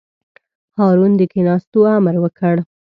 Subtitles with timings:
[0.77, 2.55] هارون د کېناستو امر وکړ.